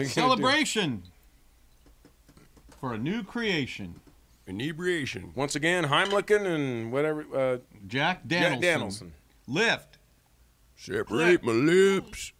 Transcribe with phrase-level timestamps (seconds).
[0.00, 0.14] are you do?
[0.14, 1.02] Celebration.
[2.80, 4.00] For a new creation.
[4.46, 5.32] Inebriation.
[5.34, 7.24] Once again, Heimlichen and whatever.
[7.32, 8.60] Uh, Jack Jack Danielson.
[8.60, 9.12] Danielson.
[9.46, 9.98] Lift.
[10.76, 12.32] Separate my lips.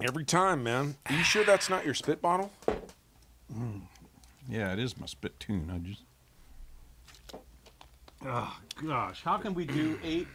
[0.00, 0.94] Every time, man.
[1.06, 2.52] Are you sure that's not your spit bottle?
[4.48, 5.70] Yeah, it is my spit tune.
[5.74, 6.02] I just.
[8.24, 10.28] Oh gosh, how can we do eight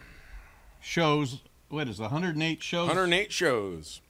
[0.80, 1.40] shows?
[1.68, 2.86] What is it, 108 shows?
[2.88, 4.00] 108 shows.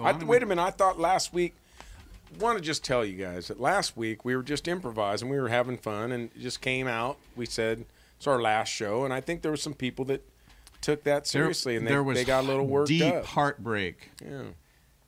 [0.00, 0.62] I, wait a minute.
[0.62, 1.54] I thought last week.
[2.34, 5.28] I Want to just tell you guys that last week we were just improvising.
[5.28, 7.18] We were having fun, and it just came out.
[7.36, 7.84] We said
[8.16, 10.26] it's our last show, and I think there were some people that
[10.80, 13.26] took that There- seriously, and they, there was they got a little worked deep up.
[13.26, 14.44] heartbreak, Yeah,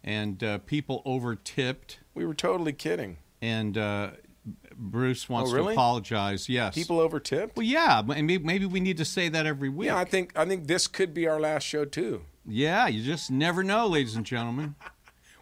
[0.04, 1.98] and uh, people over tipped.
[2.14, 3.16] we were totally kidding.
[3.40, 4.10] And uh,
[4.76, 5.68] Bruce wants Oh, really?
[5.68, 6.48] to apologize.
[6.48, 7.56] Yes, People over tipped.
[7.56, 9.86] Well, yeah, maybe, maybe we need to say that every week.
[9.86, 12.22] Yeah, I think I think this could be our last show too.
[12.46, 14.74] Yeah, you just never know, ladies and gentlemen.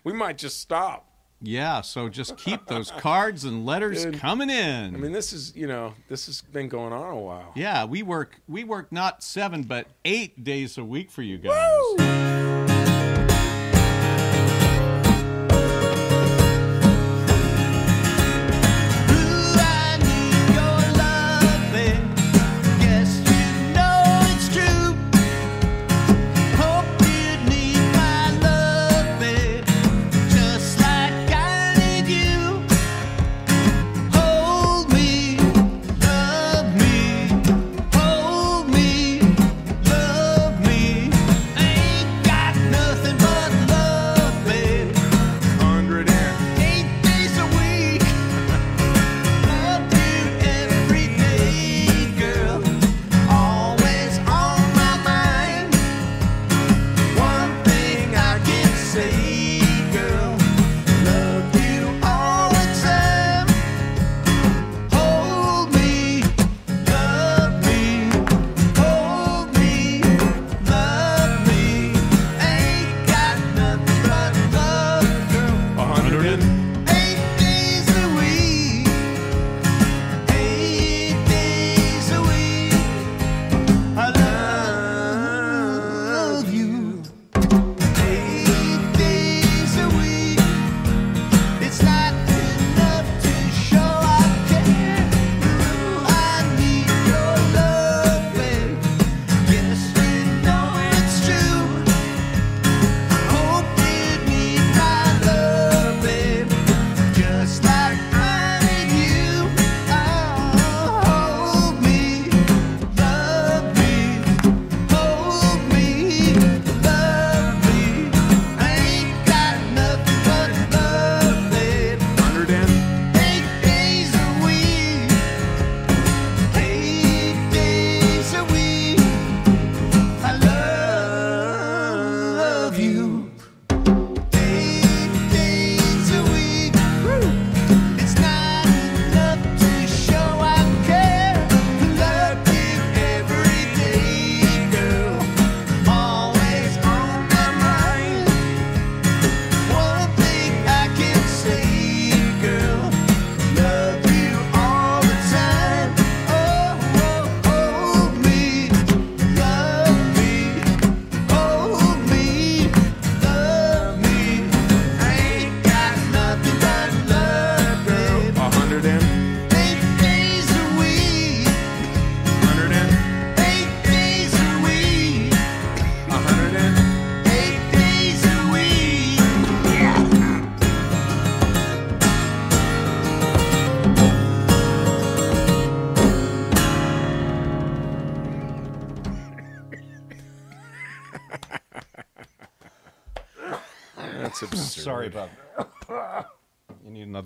[0.04, 1.06] We might just stop.
[1.40, 4.94] Yeah, so just keep those cards and letters Dude, coming in.
[4.96, 7.52] I mean, this is you know this has been going on a while.
[7.54, 11.52] yeah, we work we work not seven but eight days a week for you guys.
[11.52, 12.61] I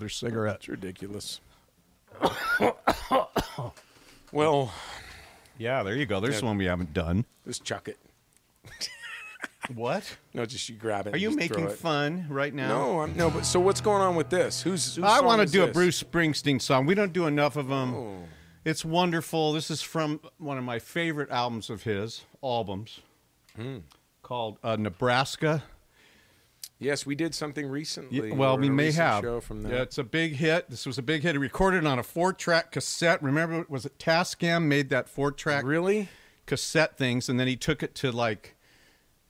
[0.07, 0.55] You need another cigarette.
[0.57, 1.41] It's ridiculous.
[4.31, 4.71] well,
[5.57, 6.19] Yeah, there you go.
[6.19, 7.25] There's one we haven't done.
[7.45, 7.97] just chuck it.
[9.75, 10.17] What?
[10.33, 11.09] No, just you grab it.
[11.09, 11.77] Are and you just making throw it.
[11.77, 12.69] fun right now?
[12.69, 13.29] No, I'm no.
[13.29, 14.61] But so what's going on with this?
[14.61, 14.95] Who's?
[14.95, 15.67] whose I want to is do a?
[15.67, 16.85] Bruce Springsteen song.
[16.85, 17.93] We don't do enough of them.
[17.93, 18.17] Oh.
[18.63, 19.51] It's wonderful.
[19.51, 23.01] This is from one of my favorite albums of his, albums,
[23.57, 23.79] Hmm.
[24.23, 25.63] called uh, Nebraska.
[26.79, 28.31] Yes, we did something Yeah, recently.
[28.31, 29.23] well, we may have.
[29.23, 29.71] show from that.
[29.71, 30.69] Yeah, it's a big hit.
[30.69, 31.31] This was a big hit.
[31.33, 33.21] He recorded on a four-track cassette.
[33.23, 36.09] Remember, was it Tascam made that four-track Really?
[36.45, 38.55] cassette things, and then he took it to like,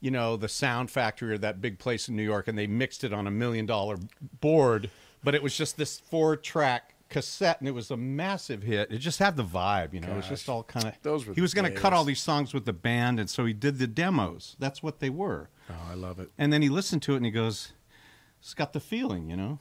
[0.02, 3.04] you know, the Sound Factory or that big place in New York, and they mixed
[3.06, 3.98] it on a million-dollar
[4.42, 4.90] board.
[5.24, 8.92] But it was just this four-track cassette, and it was a massive hit.
[8.92, 10.10] It just had the vibe, you know.
[10.12, 10.94] It was just all kind of.
[11.02, 13.46] Those were He was going to cut all these songs with the band, and so
[13.46, 14.58] he did the demos.
[14.60, 15.50] That's what they were.
[15.70, 16.32] Oh, I love it.
[16.38, 17.74] And then he listened to it and he goes,
[18.40, 19.60] "It's got the feeling, you know."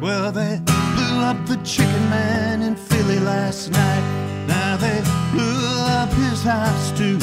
[0.00, 4.46] Well, they blew up the chicken man in Philly last night.
[4.46, 5.00] Now they
[5.32, 7.18] blew up his house too.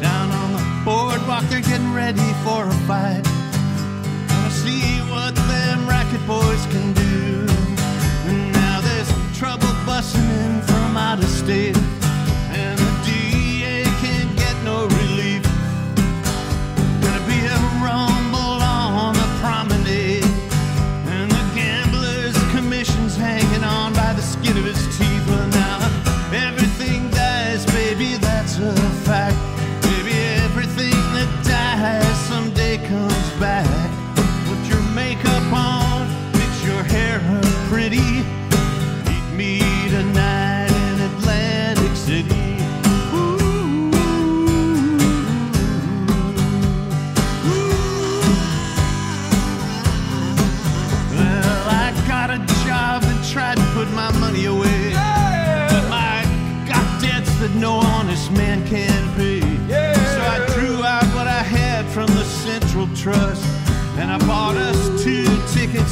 [0.00, 3.22] Down on the boardwalk, they're getting ready for a fight.
[4.28, 7.46] Gonna see what them racket boys can do.
[8.28, 11.76] And now there's trouble busting in from out of state.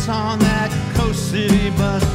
[0.08, 2.07] On that Coast City bus.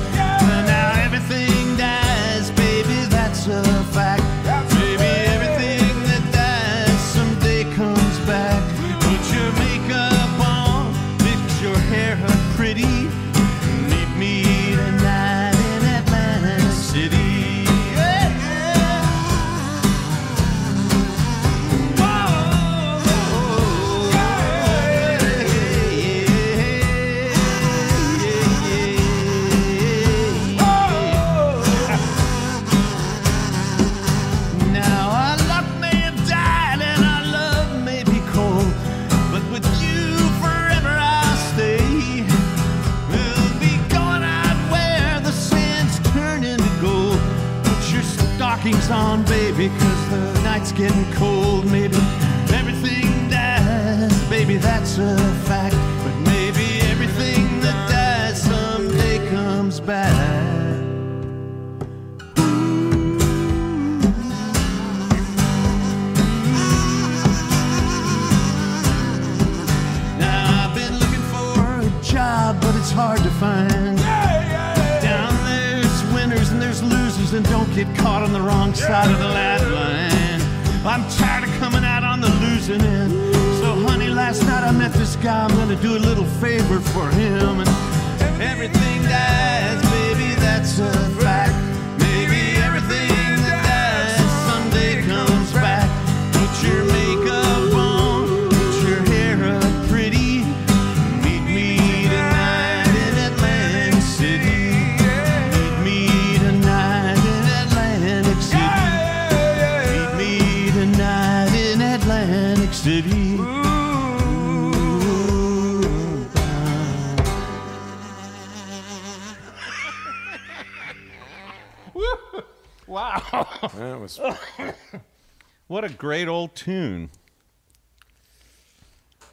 [125.84, 127.10] What a great old tune!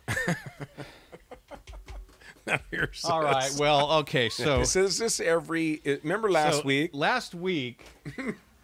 [2.73, 5.80] here's All right, well, okay, so So is this every?
[6.02, 6.90] Remember last So, week?
[6.92, 7.85] Last week,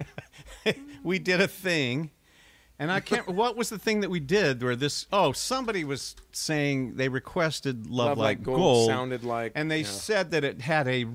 [1.04, 2.10] we did a thing,
[2.80, 3.28] and I can't.
[3.28, 5.06] What was the thing that we did where this?
[5.12, 9.70] Oh, somebody was saying they requested "Love, Love Like, Like Gold Gold," sounded like- and
[9.70, 9.86] they yeah.
[9.86, 11.06] said that it had a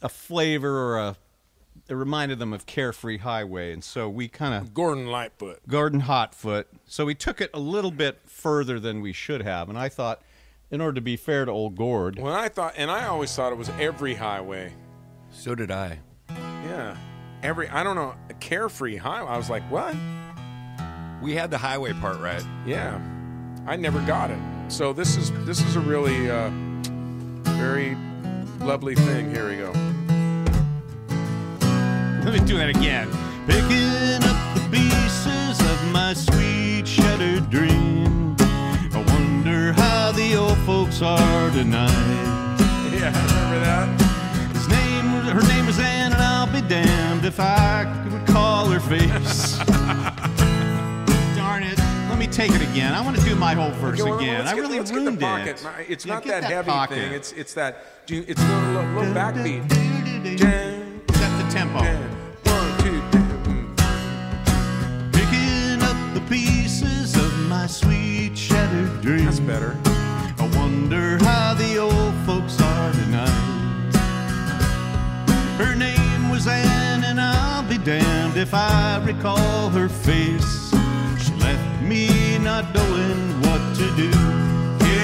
[0.00, 1.16] a flavor or a.
[1.86, 5.60] It reminded them of Carefree Highway, and so we kind of Gordon Lightfoot.
[5.68, 6.64] Gordon Hotfoot.
[6.86, 10.22] So we took it a little bit further than we should have, and I thought,
[10.70, 13.52] in order to be fair to old Gord, When I thought, and I always thought
[13.52, 14.72] it was every highway.
[15.30, 15.98] So did I.
[16.30, 16.96] Yeah,
[17.42, 17.68] every.
[17.68, 19.28] I don't know, a carefree highway.
[19.28, 19.94] I was like, what?
[21.22, 22.44] We had the highway part right.
[22.66, 23.00] Yeah,
[23.66, 24.38] I never got it.
[24.68, 26.50] So this is this is a really uh,
[27.58, 27.94] very
[28.60, 29.34] lovely thing.
[29.34, 29.83] Here we go.
[32.30, 33.08] let me do that again.
[33.46, 38.36] Picking up the pieces of my sweet shattered dream.
[38.92, 39.44] One
[40.64, 41.90] folks are tonight.
[42.92, 43.88] Yeah, I remember that?
[44.54, 45.04] His name,
[45.34, 49.58] her name was Ann, and I'll be damned if I could recall her face.
[51.36, 51.78] Darn it!
[52.08, 52.94] Let me take it again.
[52.94, 54.38] I want to do my whole verse Okay, well, again.
[54.40, 55.66] let's I get- really get the ruined it.
[55.88, 56.94] It's Yeah, not get that, heavy pocket.
[56.96, 57.12] thing.
[57.12, 57.84] It's it's that.
[58.08, 60.83] It's a little, little backbeat.
[61.54, 61.78] Tempo.
[61.78, 63.22] One, two, three.
[63.46, 63.76] mm.
[65.12, 69.26] Picking up the pieces of my sweet shattered dream.
[69.26, 69.78] That's better.
[69.86, 73.92] I wonder how the old folks are tonight.
[75.56, 80.70] Her name was Anne, and I'll be damned if I recall her face.
[81.22, 84.10] She left me not knowing what to do.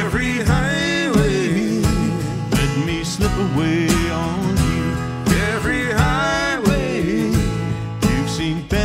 [0.02, 1.80] Every highway
[2.50, 4.39] let me slip away on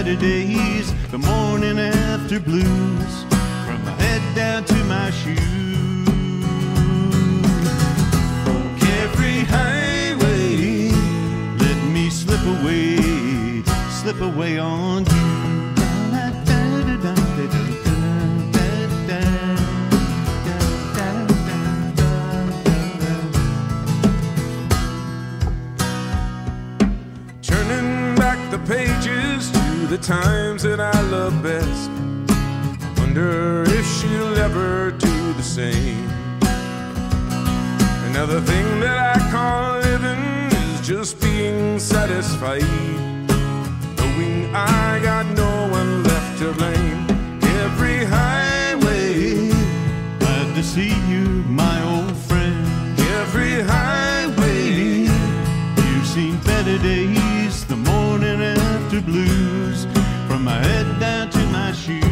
[0.05, 0.93] seen better days.
[1.11, 3.23] The morning after blues
[3.65, 5.39] from my head down to my shoes.
[9.01, 10.89] Every highway,
[11.57, 15.35] let me slip away, slip away on you.
[27.41, 31.89] Turning back the pages the times that I love best.
[32.97, 36.07] Wonder if she'll ever do the same.
[38.09, 40.23] Another thing that I call living
[40.57, 42.63] is just being satisfied.
[43.97, 47.05] Knowing I got no one left to blame.
[47.63, 49.49] Every highway,
[50.19, 52.65] Glad to see you, my old friend.
[53.21, 55.07] every highway.
[55.77, 57.14] You've seen better days,
[57.67, 59.85] the morning after blues,
[60.27, 62.03] from my head down to my shoes.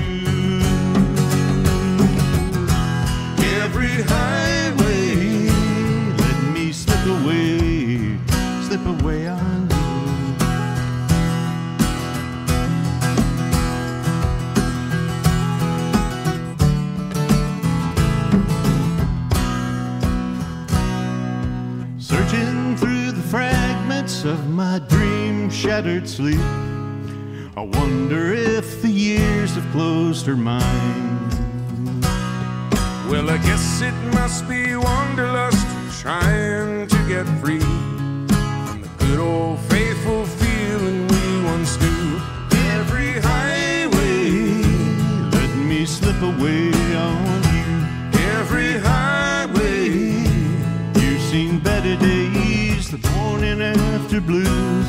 [3.61, 5.49] Every highway,
[6.17, 8.17] let me slip away,
[8.67, 9.27] slip away
[24.25, 26.39] of my dream shattered sleep.
[27.57, 31.31] I wonder if the years have closed her mind.
[33.09, 35.67] Well, I guess it must be wanderlust
[36.01, 39.59] trying to get free from the good old
[53.55, 54.87] morning after blues,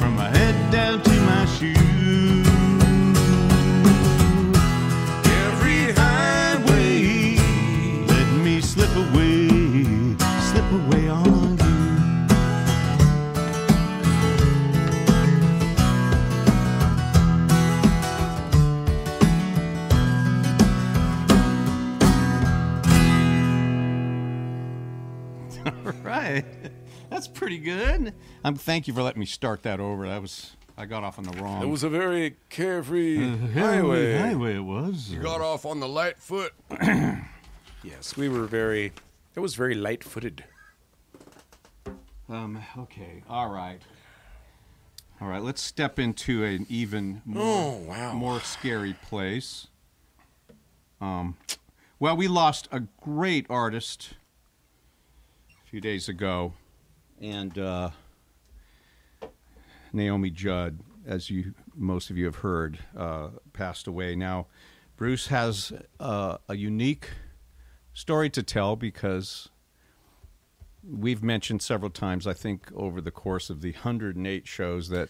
[0.00, 1.91] from my head down to my shoes.
[27.42, 28.14] Pretty good.
[28.44, 30.06] Um, thank you for letting me start that over.
[30.08, 33.52] That was I got off on the wrong It was a very carefree highway.
[33.52, 34.18] highway.
[34.18, 35.10] Highway it was.
[35.10, 36.52] You got off on the light foot.
[37.84, 38.92] Yes, we were very.
[39.34, 40.44] It was very light-footed.
[42.28, 43.24] Um, okay.
[43.28, 43.80] All right.
[45.20, 45.42] All right.
[45.42, 48.12] Let's step into an even more, Oh, wow.
[48.12, 49.66] more scary place.
[51.00, 51.36] Um,
[51.98, 54.10] well, we lost a great artist
[55.66, 56.52] a few days ago,
[57.22, 57.90] and uh,
[59.92, 64.14] Naomi Judd, as you most of you have heard, uh, passed away.
[64.16, 64.46] Now,
[64.96, 67.08] Bruce has uh, a unique
[67.94, 69.48] story to tell because
[70.86, 75.08] we've mentioned several times, I think, over the course of the 108 shows that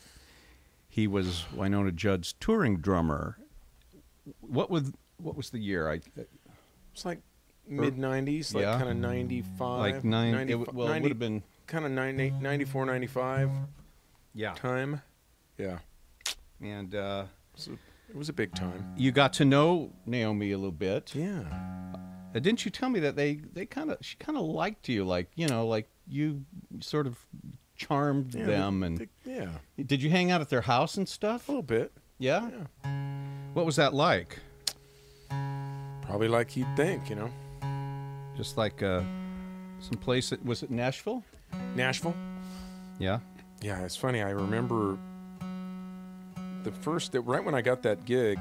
[0.89, 3.39] he was Wynonna Judd's touring drummer.
[4.41, 5.91] What was what was the year?
[5.91, 6.01] I
[6.93, 7.21] It's like
[7.67, 8.77] mid 90s, like Yeah.
[8.79, 9.79] kind of 95.
[9.79, 10.33] like nine.
[10.33, 13.51] 90 it, well, it would have been kind of 90, 94, 95
[14.35, 14.53] yeah.
[14.55, 15.03] time.
[15.59, 15.79] Yeah.
[16.61, 17.73] And uh, So
[18.09, 18.95] it was a big time.
[18.97, 21.15] you got to know Naomi a little bit.
[21.15, 21.43] Yeah.
[22.35, 25.05] Uh, didn't you tell me that they they kind of she kind of liked you,
[25.05, 26.45] like you know, like you
[26.81, 27.19] sort of
[27.77, 29.49] charmed yeah them, they- and they- yeah.
[29.85, 31.49] did you hang out at their house and stuff?
[31.49, 31.93] A little bit.
[32.19, 32.49] Yeah.
[32.85, 32.91] Yeah.
[33.53, 34.39] What was that like?
[36.03, 37.31] Probably like you'd think, you know.
[38.37, 39.03] Just like uh,
[39.81, 41.23] some place that was it Nashville?
[41.75, 42.15] Nashville.
[42.99, 43.19] Yeah.
[43.61, 44.23] Yeah, it's funny.
[44.23, 44.99] I remember
[46.65, 48.39] the first that right when I got that gig,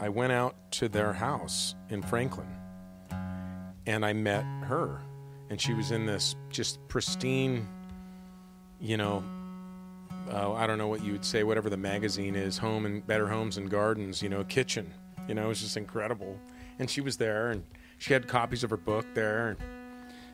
[0.00, 2.48] I went out to their house in Franklin,
[3.86, 5.00] and I met her,
[5.50, 7.68] and she was in this just pristine,
[8.80, 9.22] you know,
[10.32, 13.28] uh, I don't know what you would say, whatever the magazine is, Home and Better
[13.28, 14.92] Homes and Gardens, you know, kitchen.
[15.28, 16.38] You know, it was just incredible.
[16.78, 17.62] And she was there, and
[17.98, 19.48] she had copies of her book there.
[19.50, 19.58] And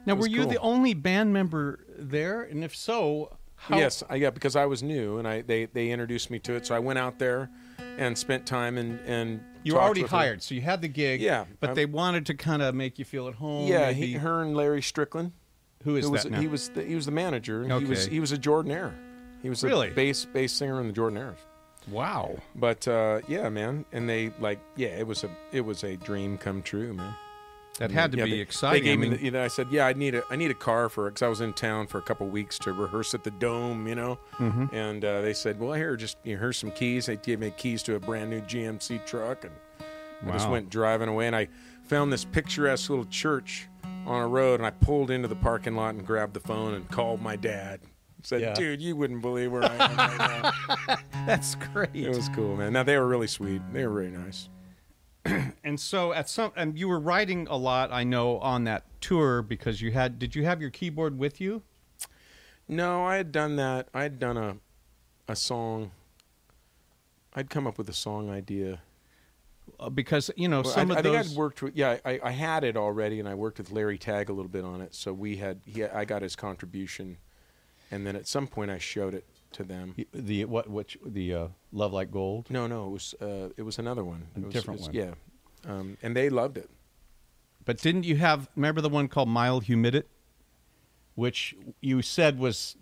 [0.07, 0.50] Now, were you cool.
[0.50, 2.42] the only band member there?
[2.42, 3.76] And if so, how?
[3.78, 6.66] Yes, I, yeah, because I was new, and I they, they introduced me to it.
[6.66, 7.50] So I went out there
[7.99, 11.21] and spent time and and You were already hired, so you had the gig.
[11.21, 13.69] Yeah, but I'm- they wanted to kind of make you feel at home.
[13.69, 15.33] Yeah, he, her and Larry Strickland.
[15.85, 16.40] who is who was that now?
[16.40, 17.64] he was the, he was the manager.
[17.64, 18.11] He was Okay.
[18.14, 18.95] he was a Jordanaire.
[19.42, 19.88] He was Really?
[19.90, 21.37] a bass bass singer in the Jordanaires.
[21.88, 22.37] wow.
[22.54, 26.38] But uh, yeah, man, and they like yeah, it was a it was a dream
[26.38, 27.14] come true, man.
[27.80, 28.82] That had to be they, exciting.
[28.82, 29.16] They gave I mean, me.
[29.16, 31.22] The, you know, I said, yeah, I need a I need a car for because
[31.22, 34.18] I was in town for a couple weeks to rehearse at the Dome, you know.
[34.38, 34.75] Mm-hmm.
[34.75, 37.06] And uh, they said, well, here, just you know, here's some keys.
[37.06, 39.54] They gave me keys to a brand new GMC truck, and
[40.28, 41.26] I just went driving away.
[41.26, 41.49] And I
[41.84, 43.66] found this picturesque little church
[44.04, 46.87] on a road, and I pulled into the parking lot and grabbed the phone and
[46.90, 47.80] called my dad.
[48.22, 48.52] Said, Yeah.
[48.52, 50.96] dude, you wouldn't believe where I am right now.
[51.26, 51.94] that's great.
[51.94, 52.75] it was cool, man.
[52.75, 53.62] Now they were really sweet.
[53.72, 54.50] They were really nice.
[55.64, 59.42] and so at some, and you were writing a lot, I know, on that tour
[59.42, 60.18] because you had.
[60.18, 61.62] Did you have your keyboard with you?
[62.68, 63.88] No, I had done that.
[63.92, 64.56] I had done a
[65.28, 65.92] a song.
[67.34, 68.80] I'd come up with a song idea.
[69.78, 71.32] Uh, because you know Well, some I, of I think those.
[71.32, 71.76] I'd worked with.
[71.76, 74.64] Yeah, I, I had it already, and I worked with Larry Tagg a little bit
[74.64, 74.95] on it.
[74.95, 75.60] So we had.
[75.64, 77.18] He, I got his contribution,
[77.90, 79.95] and then at some point I showed it to them.
[80.13, 82.47] the what which the uh, love like gold.
[82.50, 84.26] No, no, it was uh, it was another one.
[84.36, 84.93] A was- different one.
[84.93, 85.15] Yeah,
[85.67, 86.71] um, and they loved it.
[87.65, 88.49] But didn't you have?
[88.56, 90.08] Remember the one called Mild Humidit,
[91.15, 92.76] which you said was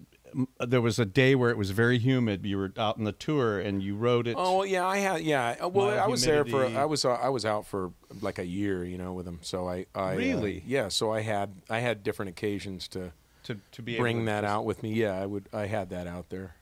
[0.60, 2.44] there was a day where it was very humid.
[2.44, 4.36] You were out on the tour and you wrote it.
[4.38, 5.56] Oh yeah, I had yeah.
[5.60, 6.64] uh, Well, Mild I was there for.
[6.64, 9.40] I was uh, I was out for like a year, you know, with them.
[9.42, 10.62] So I, I uh, Really?
[10.66, 10.88] yeah.
[10.88, 13.12] So I had I had different occasions to
[13.48, 14.92] to to be bring able to that just- out with me.
[14.94, 15.48] Yeah, I would.
[15.52, 16.54] I had that out there.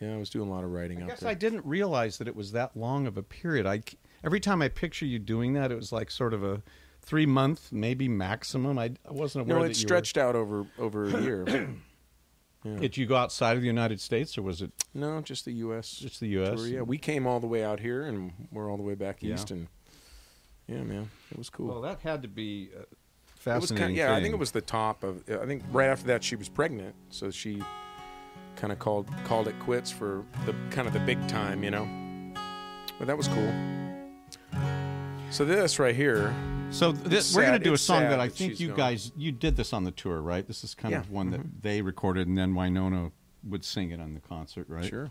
[0.00, 1.30] Yeah, I was doing a lot of writing I out guess there.
[1.30, 3.66] I didn't realize that it was that long of a period.
[3.66, 6.62] I c- every time I picture you doing that, it was like sort of a
[7.02, 8.78] three month, maybe maximum.
[8.78, 11.44] I, I wasn't aware no, that it you stretched out over over a year.
[12.64, 15.52] Were, did you go outside of the United States, or was it no, just the
[15.54, 15.90] U.S.
[15.96, 16.56] just the U.S.?
[16.60, 19.20] tour, yeah, we came all the way out here, and we're all the way back
[19.20, 19.34] Yeah.
[19.34, 19.66] east, and
[20.68, 21.66] yeah, man, it was cool.
[21.66, 22.98] Well, that had to be uh, it was
[23.42, 23.76] fascinating.
[23.76, 25.22] kind yeah, I think it was the top of.
[25.28, 27.62] I think right after that she was pregnant, so she
[28.56, 31.88] kind of called called it quits for the kind of the big time, you know.
[32.98, 33.52] But that was cool.
[35.30, 36.34] So this right here,
[36.70, 38.76] So this, we're going to do a song that I that think you gone.
[38.76, 40.46] guys you did this on the tour, right?
[40.46, 40.98] This is kind Yeah.
[40.98, 41.08] Mm-hmm.
[41.08, 43.12] of one that they recorded, and then Wynonna
[43.44, 44.84] would sing it on the concert, right?
[44.84, 45.10] sure.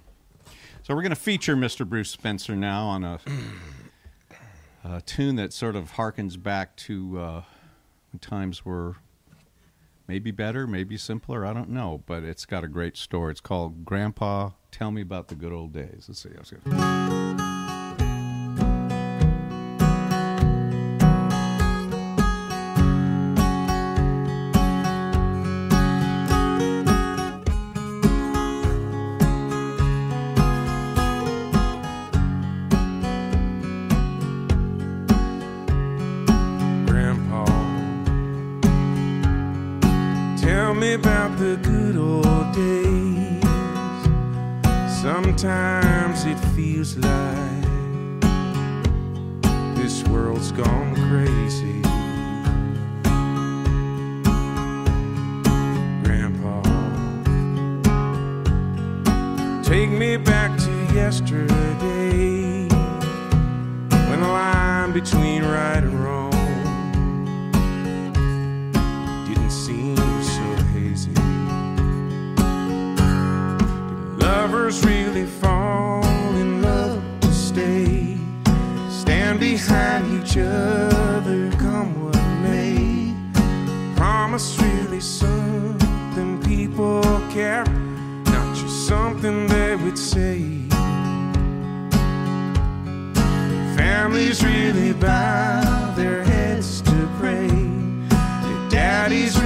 [0.84, 1.88] So we're going to feature Mr.
[1.88, 3.20] Bruce Spencer now on a,
[4.84, 7.44] a tune that sort of harkens back to uh,
[8.19, 8.97] times were
[10.08, 11.45] maybe better, maybe simpler.
[11.45, 13.32] I don't know, but it's got a great story.
[13.32, 16.30] It's called "Grandpa, Tell Me About the Good Old Days." Let's see.
[16.36, 17.20] Let's
[87.41, 87.65] care,
[88.36, 90.38] not just something they would say.
[93.82, 97.47] Families really bow their heads to pray.
[98.47, 99.40] Your daddies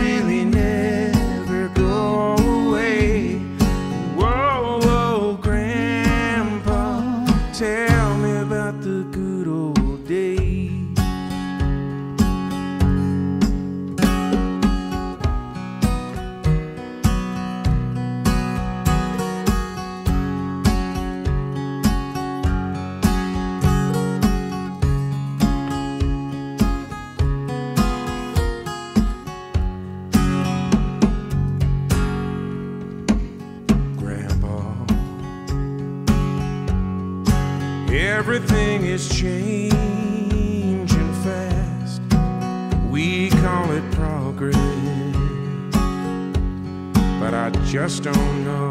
[47.76, 48.65] just don't know.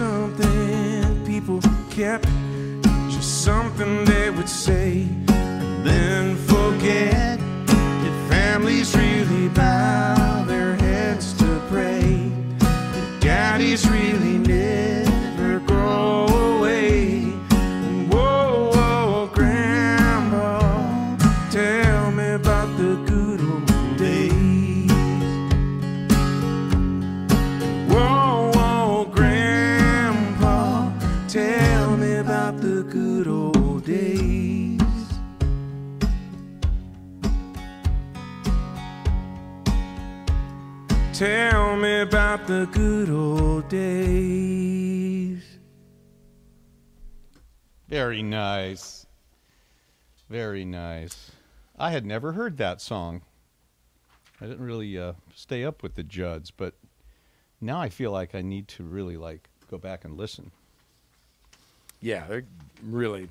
[0.00, 1.60] Something people
[1.90, 2.26] kept?
[3.10, 6.19] Just something they would say and then
[50.30, 51.32] Very nice.
[51.76, 53.22] I had never heard that song.
[54.40, 56.74] I didn't really uh, stay up with the Judds, but
[57.60, 60.52] now I feel like I need to really like go back and listen.
[62.00, 62.44] Yeah, they're
[62.80, 63.28] really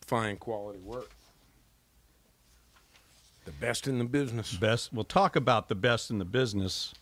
[0.00, 1.10] fine quality work.
[3.44, 4.54] The best in the business.
[4.54, 4.90] Best.
[4.90, 6.94] We'll talk about the best in the business.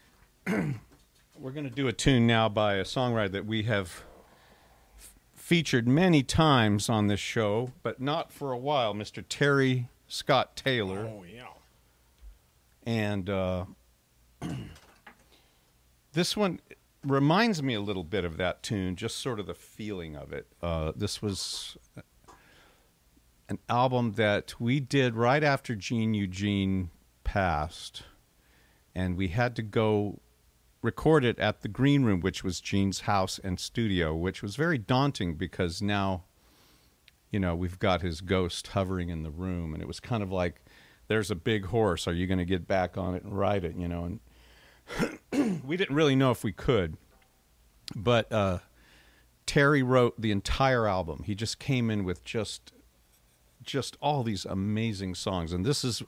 [0.46, 4.02] We're going to do a tune now by a songwriter that we have
[5.44, 8.94] featured many times on this show, but not for a while.
[8.94, 9.22] Mr.
[9.28, 11.00] Terry Scott Taylor.
[11.00, 11.48] Oh yeah.
[12.86, 13.66] and uh,
[16.14, 16.60] this one
[17.02, 20.46] reminds me a little bit of that tune, just sort of the feeling of it.
[20.62, 21.76] Uh, this was
[23.46, 26.88] an album that we did right after Gene Eugene
[27.22, 28.04] passed,
[28.94, 30.20] and we had to go
[30.84, 34.78] record it at the Green Room, which was Gene's house and studio, which was very
[34.78, 36.24] daunting because now
[37.34, 40.30] you know, we've got his ghost hovering in the room, and it was kind of
[40.30, 40.60] like,
[41.08, 42.06] there's a big horse.
[42.06, 43.74] Are you going to get back on it and ride it?
[43.74, 44.18] You know,
[45.32, 46.96] and we didn't really know if we could,
[47.96, 48.60] but uh,
[49.46, 51.24] Terry wrote the entire album.
[51.24, 52.72] He just came in with just,
[53.64, 56.04] just all these amazing songs, and this is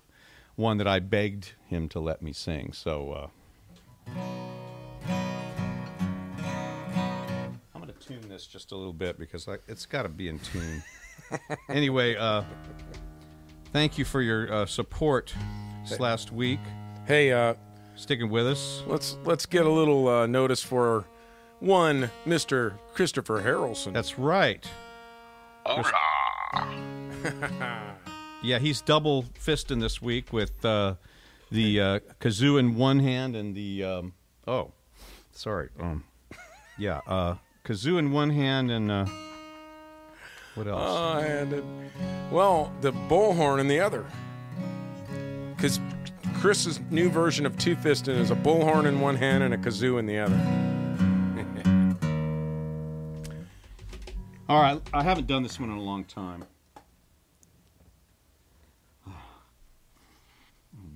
[0.55, 2.73] one that I begged him to let me sing.
[2.73, 3.31] So.
[4.07, 4.17] Uh,
[8.37, 10.83] this just a little bit because I, it's got to be in tune.
[11.71, 12.43] anyway, uh,
[13.73, 15.33] thank you for your uh, support
[15.89, 16.61] this last week.
[17.07, 17.55] Hey, uh,
[17.95, 18.83] Sticking with us.
[18.87, 21.07] let's let's get a little uh, notice for
[21.61, 22.75] one Mr.
[22.93, 23.95] Christopher Harrelson.
[23.95, 24.69] That's right.
[28.43, 30.97] Yeah, he's double fisting this week with uh,
[31.51, 34.13] the uh, kazoo in one hand and the um,
[34.47, 34.73] oh,
[35.33, 35.71] sorry.
[35.81, 36.05] Um,
[36.79, 37.37] yeah, uh,
[37.67, 39.05] kazoo in one hand and uh,
[40.55, 40.81] what else?
[40.81, 41.65] Uh, and it,
[42.31, 44.07] well, the bullhorn in the other.
[45.57, 45.81] Because
[46.35, 49.99] Chris's new version of two fisting is a bullhorn in one hand and a kazoo
[49.99, 50.37] in the other.
[54.49, 56.45] All right, I haven't done this one in a long time.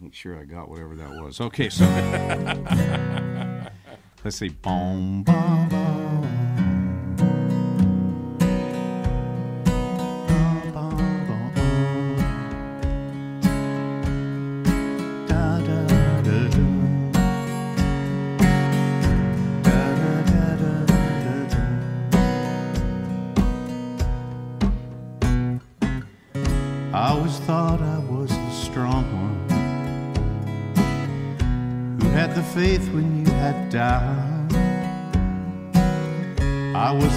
[0.00, 1.40] Make sure I got whatever that was.
[1.40, 1.84] Okay, so
[4.24, 4.50] let's see.
[4.50, 5.68] Boom, boom, boom.
[5.68, 5.89] Boom,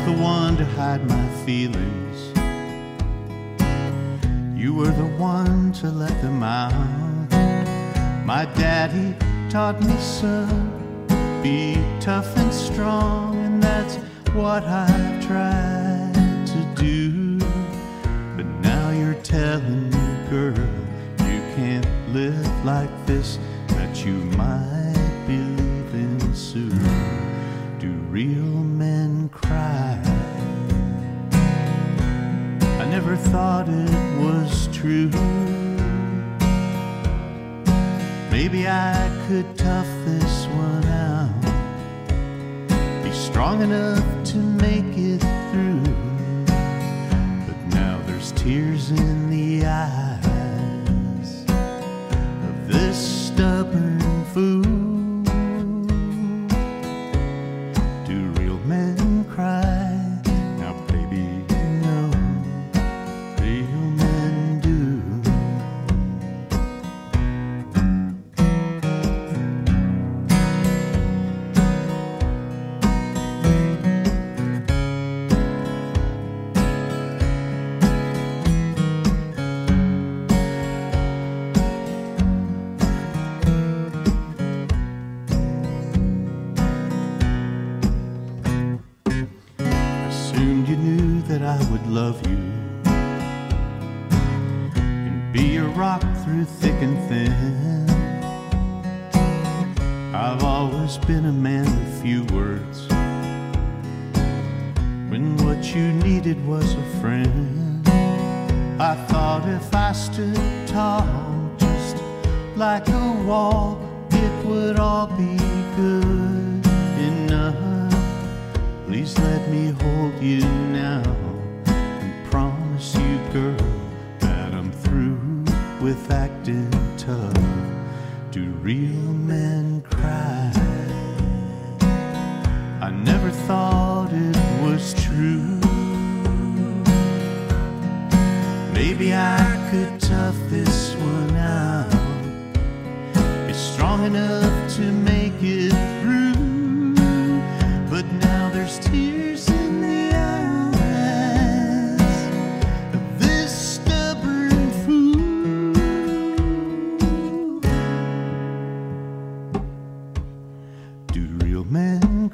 [0.06, 2.34] the one to hide my feelings.
[4.54, 6.74] You were the one to let them out.
[8.26, 9.16] My daddy
[9.50, 11.08] taught me, son,
[11.42, 13.96] be tough and strong, and that's
[14.34, 17.40] what I've tried to do.
[18.36, 20.68] But now you're telling me, girl,
[21.30, 26.80] you can't live like this, that you might be leaving soon.
[27.80, 29.93] Do real men cry?
[33.14, 35.10] never thought it was true.
[38.32, 41.30] Maybe I could tough this one out.
[43.04, 45.22] Be strong enough to make it
[45.52, 45.84] through.
[47.46, 54.00] But now there's tears in the eyes of this stubborn
[54.34, 54.73] fool.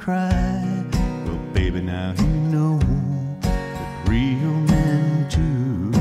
[0.09, 0.65] Cry?
[1.27, 2.79] Well, baby, now you know
[3.41, 5.91] that real men do.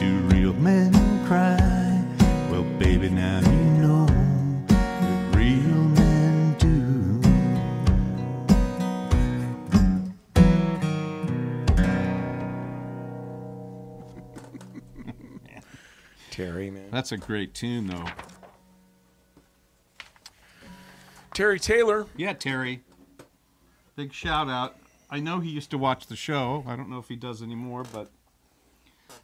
[0.00, 0.92] Do real men
[1.28, 2.02] cry?
[2.50, 4.06] Well, baby, now you know
[4.66, 7.20] that real men do.
[16.32, 16.90] Terry, man.
[16.90, 18.06] That's a great tune, though.
[21.34, 22.06] Terry Taylor.
[22.16, 22.82] Yeah, Terry.
[23.96, 24.76] Big shout out.
[25.10, 26.64] I know he used to watch the show.
[26.66, 28.10] I don't know if he does anymore, but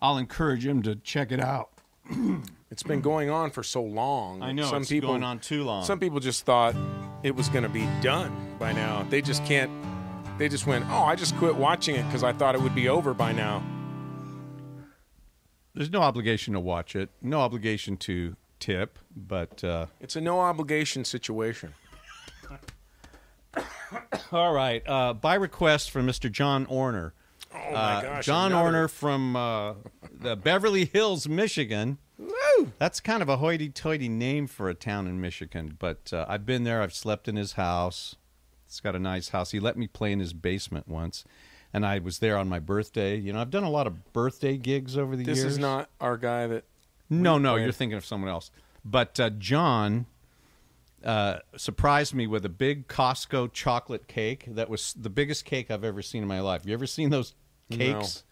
[0.02, 1.70] I'll encourage him to check it out.
[2.68, 4.42] It's been going on for so long.
[4.42, 5.84] I know some it's people going on too long.
[5.84, 6.74] Some people just thought
[7.22, 9.06] it was going to be done by now.
[9.08, 9.70] They just can't.
[10.36, 12.88] They just went, "Oh, I just quit watching it because I thought it would be
[12.88, 13.62] over by now."
[15.74, 20.40] There's no obligation to watch it, no obligation to tip, but uh, It's a no
[20.40, 21.72] obligation situation.
[24.32, 24.82] all right.
[24.86, 26.30] Uh, by request from Mr.
[26.30, 27.12] John Orner.
[27.54, 28.26] Oh my Uh, gosh!
[28.26, 29.74] John another- Orner from uh,
[30.12, 31.98] the Beverly Hills, Michigan.
[32.78, 36.64] That's kind of a hoity-toity name for a town in Michigan, but uh, I've been
[36.64, 36.80] there.
[36.80, 38.16] I've slept in his house.
[38.66, 39.50] It's got a nice house.
[39.50, 41.24] He let me play in his basement once,
[41.74, 43.16] and I was there on my birthday.
[43.16, 45.44] You know, I've done a lot of birthday gigs over the This years.
[45.44, 46.64] This is not our guy that.
[47.10, 47.64] No, no, played.
[47.64, 48.50] you're thinking of someone else.
[48.84, 50.06] But uh, John
[51.06, 55.84] uh, surprised me with a big Costco chocolate cake that was the biggest cake I've
[55.84, 56.66] ever seen in my life.
[56.66, 57.32] You ever seen those
[57.70, 58.24] cakes?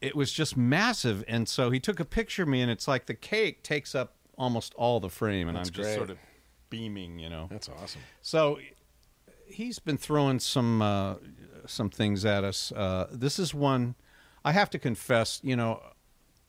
[0.00, 3.06] It was just massive, and so he took a picture of me, and it's like
[3.06, 5.96] the cake takes up almost all the frame, and That's I'm just great.
[5.96, 6.18] sort of
[6.70, 7.46] beaming, you know.
[7.48, 8.00] That's awesome.
[8.20, 8.58] So
[9.46, 11.14] he's been throwing some uh,
[11.66, 12.72] some things at us.
[12.72, 13.94] Uh, this is one
[14.44, 15.40] I have to confess.
[15.44, 15.80] You know,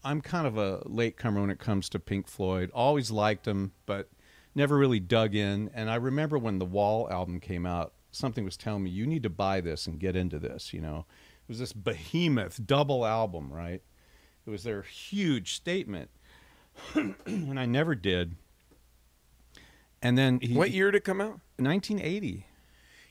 [0.03, 2.71] I'm kind of a late comer when it comes to Pink Floyd.
[2.73, 4.09] Always liked them, but
[4.55, 5.69] never really dug in.
[5.73, 9.23] And I remember when the Wall album came out, something was telling me you need
[9.23, 10.73] to buy this and get into this.
[10.73, 11.05] You know,
[11.41, 13.81] it was this behemoth double album, right?
[14.45, 16.09] It was their huge statement,
[16.93, 18.35] and I never did.
[20.01, 21.39] And then he, What year did it come out?
[21.57, 22.45] 1980.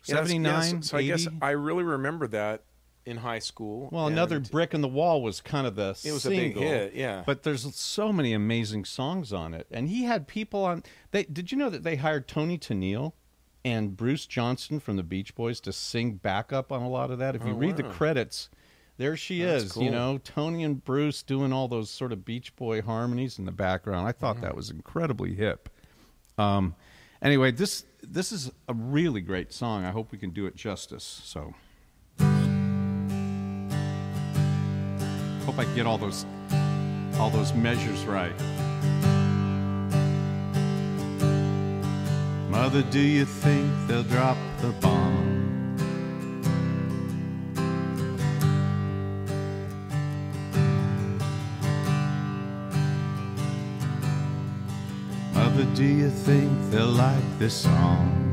[0.04, 2.64] Yeah, 79, yeah, so, so I guess I really remember that
[3.04, 3.88] in high school.
[3.90, 6.94] Well, another brick in the wall was kind of the It was a big hit,
[6.94, 7.22] yeah.
[7.26, 10.82] But there's so many amazing songs on it, and he had people on.
[11.10, 13.12] They did you know that they hired Toni Tennille
[13.64, 17.34] and Bruce Johnson from the Beach Boys to sing backup on a lot of that?
[17.34, 18.48] If you Oh, read the credits,
[18.98, 19.72] there she That's is.
[19.72, 19.82] cool.
[19.84, 23.52] You know, Toni and Bruce doing all those sort of Beach Boy harmonies in the
[23.52, 24.06] background.
[24.06, 25.68] I thought that was incredibly hip.
[26.38, 26.74] Um,
[27.20, 29.84] anyway, this this is a really great song.
[29.84, 31.20] I hope we can do it justice.
[31.24, 31.54] So.
[35.44, 36.24] Hope I get all those
[37.18, 38.32] all those measures right.
[42.48, 45.42] Mother, do you think they'll drop the bomb?
[55.34, 58.31] Mother, do you think they'll like this song?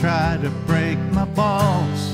[0.00, 2.12] Try to break my balls?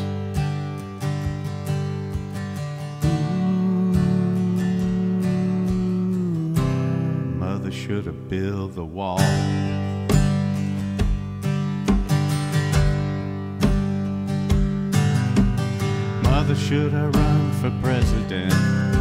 [3.04, 3.92] Ooh,
[7.38, 9.18] Mother should have built the wall.
[16.22, 18.91] Mother, should have run for president?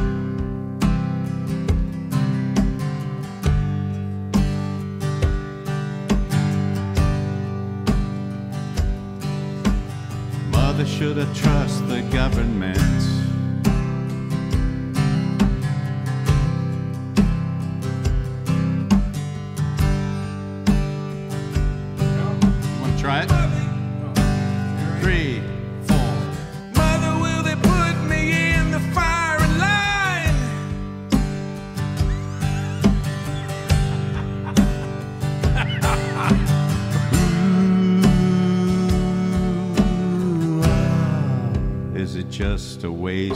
[10.85, 13.10] Should I trust the government?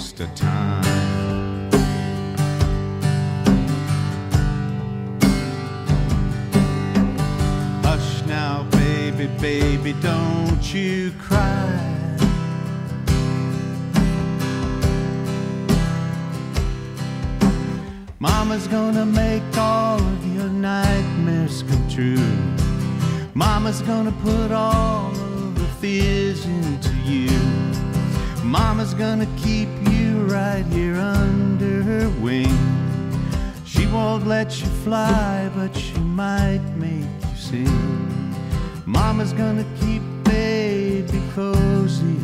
[0.05, 0.83] Waste of time?
[7.83, 11.81] Hush now, baby, baby, don't you cry.
[18.19, 22.31] Mama's gonna make all of your nightmares come true.
[23.33, 27.29] Mama's gonna put all of the fears into you.
[28.43, 29.84] Mama's gonna keep you
[30.35, 32.57] right here under her wing.
[33.65, 38.35] She won't let you fly, but she might make you sing.
[38.85, 42.14] Mama's gonna keep baby cozy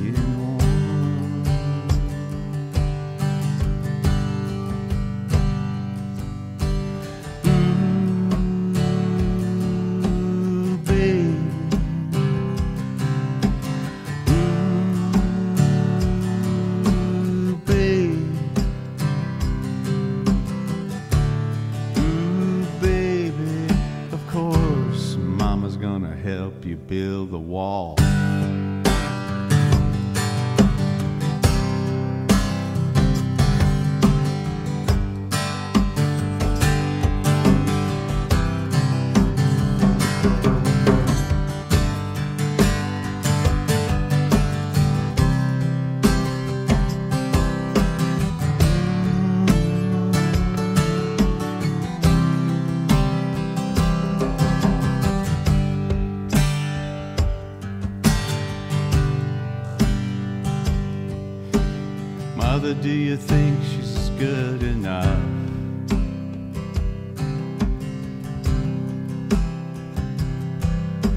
[63.11, 65.05] you think she's good enough?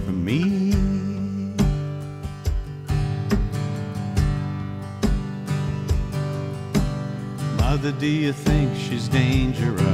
[0.05, 0.75] For me?
[7.59, 9.94] Mother, do you think she's dangerous?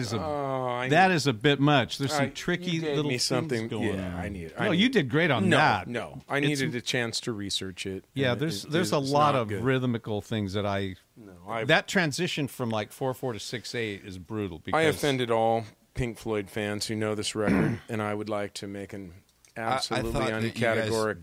[0.00, 1.98] Is a Oh, I that is a bit much.
[1.98, 3.68] There's some I- tricky you gave little me things something.
[3.68, 4.14] going yeah, on.
[4.14, 4.52] I need.
[4.58, 5.86] No, I you did great on no, that.
[5.88, 8.04] No, I It's- needed a chance to research it.
[8.14, 9.62] Yeah, there's it- there's a lot of good.
[9.62, 14.02] rhythmical things that I No, I, that transition from like four four to six eight
[14.04, 14.58] is brutal.
[14.58, 18.54] Because I offended all Pink Floyd fans who know this record, and I would like
[18.54, 19.12] to make an
[19.56, 21.18] I- absolutely I thought that you guys uncategoric.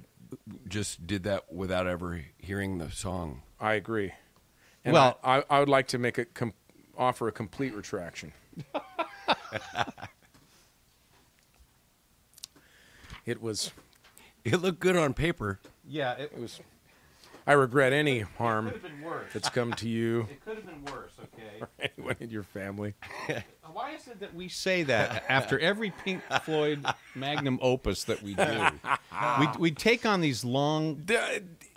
[0.67, 3.41] just did that without ever hearing the song.
[3.59, 4.11] I agree.
[4.85, 6.53] And Well- I, I, I would like to make a com-
[6.97, 8.33] offer a complete retraction.
[13.25, 13.71] it was.
[14.43, 15.59] It looked good on paper.
[15.87, 16.59] Yeah, it, It was.
[17.47, 18.73] I regret any harm
[19.31, 21.13] that's come to you, It could have been worse.
[21.17, 21.65] Okay.
[21.97, 22.93] anyone in your family.
[23.71, 26.85] Why is it that we say that after every Pink Floyd
[27.15, 28.65] magnum opus that we do?
[29.39, 31.07] we we take on these long.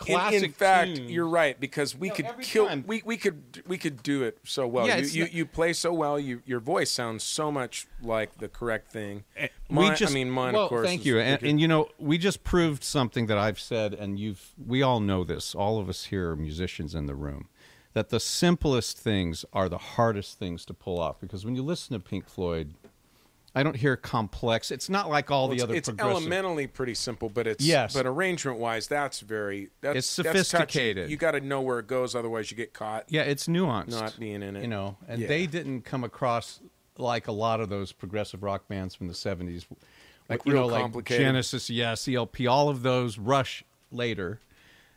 [0.05, 1.11] The- in- in, fact, tunes.
[1.11, 2.67] you're right because we No, could kill.
[2.67, 2.83] time.
[2.87, 4.87] We, we could we could do it so well.
[4.87, 6.19] Yeah, you, you, not- you play so well.
[6.19, 9.23] You your voice sounds so much like the correct thing.
[9.37, 10.85] Eh, we just I mean, mine well, of course.
[10.87, 11.49] Thank is you, and, ridiculous.
[11.51, 14.51] and you know, we just proved something that I've said, and you've.
[14.65, 15.55] We all know this.
[15.55, 17.47] All of us here are musicians in the room.
[17.93, 21.93] That the simplest things are the hardest things to pull off because when you listen
[21.93, 22.73] to Pink Floyd,
[23.53, 24.71] I don't hear complex.
[24.71, 27.93] It's not like all Well, the other it's elementally pretty simple, but it's Yes.
[27.93, 31.09] But arrangement wise, that's very that's It's that's sophisticated.
[31.09, 33.05] you got to know where it goes, otherwise you get caught.
[33.09, 33.89] Yeah, it's nuanced.
[33.91, 34.61] Not being in it.
[34.61, 35.27] You know, and Yeah.
[35.27, 36.61] they didn't come across
[36.97, 39.65] like a lot of those progressive rock bands from the 70s.
[40.29, 41.25] Like you real know, like complicated.
[41.25, 44.39] Genesis, yes, ELP, all of those, Rush later,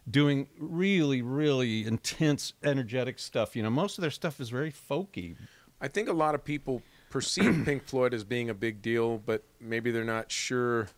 [0.08, 3.56] doing really, really intense, energetic stuff.
[3.56, 5.34] You know, most of their stuff is very folky.
[5.80, 6.82] I think a lot of people
[7.14, 10.88] perceive Pink Floyd as being a big deal, but maybe they're not sure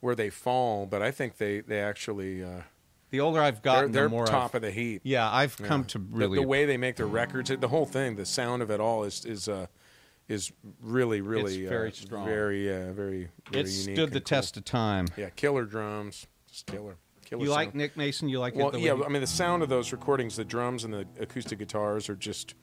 [0.00, 0.86] where they fall.
[0.86, 2.62] But I think they they actually uh,
[3.10, 5.02] The older I've they're, gotten, they're the more top I've, of the heap.
[5.04, 5.66] Yeah, I've Yeah.
[5.66, 8.62] come to The- really the, way they make their records, the whole thing, the sound
[8.62, 9.66] of it all is is uh,
[10.28, 12.24] is really really It's very uh, strong.
[12.26, 13.96] very uh, very very it unique.
[13.96, 14.36] stood the cool.
[14.38, 15.08] test of time.
[15.16, 16.96] Yeah, killer drums, just killer.
[17.24, 17.74] killer You like.
[17.74, 18.28] Nick Mason?
[18.28, 20.44] You like it Well, the yeah, way I mean the sound of those recordings, the
[20.44, 22.54] drums and the acoustic guitars are just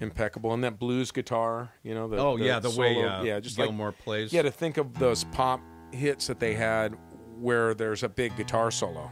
[0.00, 2.08] impeccable, and that blues guitar, you know.
[2.08, 4.32] The, Oh, yeah, the way, uh, yeah, just Gilmour like, plays.
[4.32, 5.60] Yeah, to think of those pop
[5.92, 6.96] hits that they had
[7.38, 9.10] where there's a big guitar solo.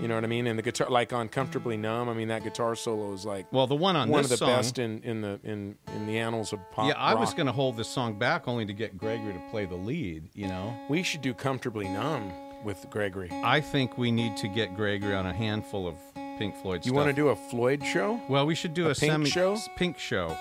[0.00, 0.46] You know what I mean?
[0.46, 3.66] And the guitar, like on "Comfortably Numb," I mean that guitar solo is like well,
[3.66, 6.52] the one on one of the song, best in, in the in in the annals
[6.52, 6.86] of pop.
[6.86, 9.64] yeah, I was going to hold this song back only to get Gregory to play
[9.64, 10.28] the lead.
[10.34, 12.30] You know, We should do "Comfortably Numb"
[12.62, 13.30] with Gregory.
[13.42, 15.96] I think we need to get Gregory on a handful of
[16.40, 16.96] Pink Floyd You stuff.
[16.96, 18.18] want to do a Floyd show?
[18.26, 19.58] Well, we should do a a, Pink semi show?
[19.76, 20.34] Pink show.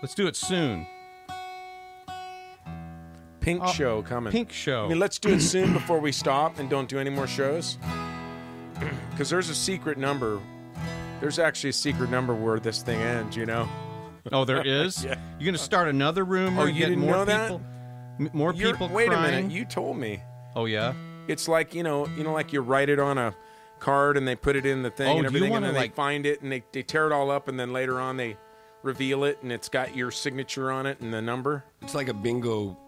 [0.00, 0.86] Let's do it soon.
[3.40, 4.32] Pink Oh, show coming.
[4.32, 4.86] Pink show.
[4.86, 7.78] I mean, let's do it soon before we stop and don't do any more shows.
[9.10, 10.40] Because there's a secret number.
[11.20, 13.36] There's actually a secret number where this thing ends.
[13.36, 13.68] You know.
[14.32, 15.04] oh, there is.
[15.04, 15.16] Yeah.
[15.38, 16.62] You're going to start another rumor.
[16.62, 17.42] Oh, you get didn't more know that?
[17.50, 17.62] people,
[18.18, 18.88] M- more You're- people.
[18.88, 19.34] wait crying.
[19.34, 19.52] a minute.
[19.52, 20.22] You told me.
[20.56, 20.94] oh yeah.
[21.28, 23.34] It's like you know, you know, like you write it on a
[23.82, 25.96] card and they put it in the thing Oh, and everything, and then like- they
[25.96, 28.36] find it and they, they tear it all up and then later on they
[28.82, 31.64] reveal it and it's got your signature on it and the number.
[31.82, 32.78] It's like a bingo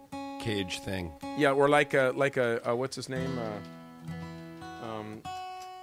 [0.41, 1.13] cage thing.
[1.37, 3.39] Yeah, or like a like a, uh what's his name?
[3.39, 5.23] Uh, um,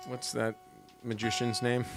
[0.07, 0.55] what's that
[1.03, 1.85] magician's name?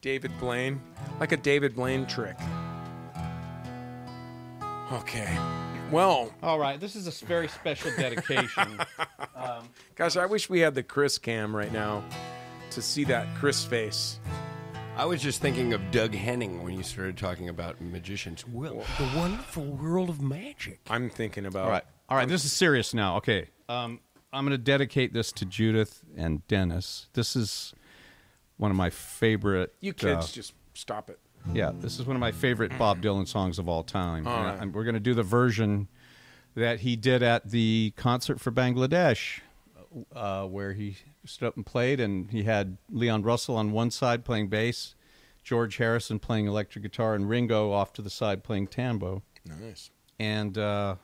[0.00, 0.80] David Blaine,
[1.18, 2.36] like a David Blaine trick.
[4.92, 5.36] Okay,
[5.90, 6.78] well, All right.
[6.78, 8.80] This is a very special dedication.
[9.94, 12.04] guys, I wish we had the Chris cam right now
[12.70, 14.20] to see that Chris face.
[14.96, 18.46] I was just thinking of Doug Henning when you started talking about magicians.
[18.46, 20.80] Well, the wonderful world of magic.
[20.90, 21.64] I'm thinking about.
[21.64, 21.84] All right.
[22.08, 22.28] All right.
[22.28, 23.16] This is serious now.
[23.18, 23.48] Okay.
[23.68, 24.00] Um,
[24.32, 27.06] I'm going to dedicate this to Judith and Dennis.
[27.14, 27.74] This is
[28.56, 29.72] one of my favorite.
[29.80, 31.18] You uh, kids, just stop it.
[31.54, 34.26] Yeah, this is one of my favorite Bob Dylan songs of all time.
[34.26, 34.62] All And.
[34.62, 35.88] I- we're going to do the version
[36.54, 39.40] that he did at the concert for Bangladesh,
[40.14, 44.24] uh, where he stood up and played, and he had Leon Russell on one side
[44.24, 44.94] playing bass,
[45.42, 49.90] George Harrison playing electric guitar, and Ringo off to the side playing tambo Nice.
[50.18, 50.96] and uh,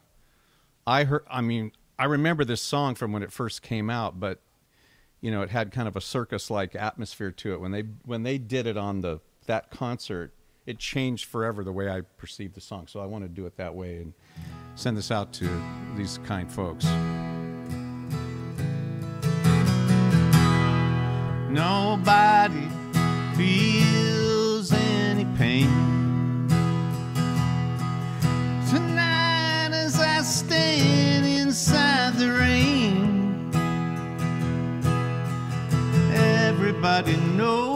[0.86, 1.24] I heard.
[1.30, 4.40] I mean, I remember this song from when it first came out, but
[5.22, 7.60] you know, it had kind of a circus-like atmosphere to it.
[7.60, 10.32] When they when they did it on the that concert,
[10.66, 12.86] it changed forever the way I perceived the song.
[12.86, 14.12] So I want to do it that way and
[14.74, 15.62] send this out to
[15.96, 16.84] these kind folks.
[21.50, 22.68] Nobody
[23.36, 25.68] feels any pain.
[28.70, 33.50] Tonight, as I stand inside the rain,
[36.12, 37.73] everybody knows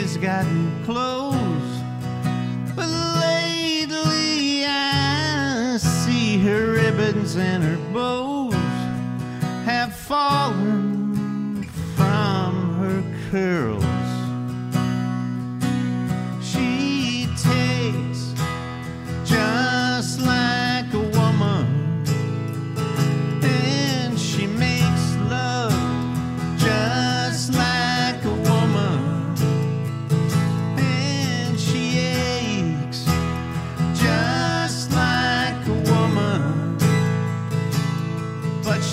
[0.00, 1.82] baby's gotten clothes.
[2.74, 2.88] But
[3.20, 8.54] lately I see her ribbons and her bows
[9.64, 11.64] have fallen
[11.96, 13.89] from her curls.